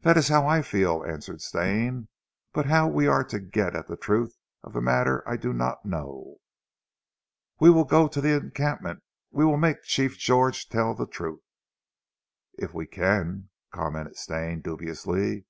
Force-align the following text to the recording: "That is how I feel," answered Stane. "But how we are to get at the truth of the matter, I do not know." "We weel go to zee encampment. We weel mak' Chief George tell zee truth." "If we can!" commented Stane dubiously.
"That 0.00 0.16
is 0.16 0.26
how 0.26 0.44
I 0.48 0.60
feel," 0.60 1.04
answered 1.06 1.40
Stane. 1.40 2.08
"But 2.52 2.66
how 2.66 2.88
we 2.88 3.06
are 3.06 3.22
to 3.22 3.38
get 3.38 3.76
at 3.76 3.86
the 3.86 3.96
truth 3.96 4.36
of 4.64 4.72
the 4.72 4.80
matter, 4.80 5.22
I 5.24 5.36
do 5.36 5.52
not 5.52 5.84
know." 5.86 6.38
"We 7.60 7.70
weel 7.70 7.84
go 7.84 8.08
to 8.08 8.20
zee 8.20 8.32
encampment. 8.32 9.04
We 9.30 9.44
weel 9.44 9.56
mak' 9.56 9.84
Chief 9.84 10.18
George 10.18 10.68
tell 10.68 10.96
zee 10.96 11.06
truth." 11.06 11.44
"If 12.54 12.74
we 12.74 12.88
can!" 12.88 13.50
commented 13.70 14.16
Stane 14.16 14.62
dubiously. 14.62 15.46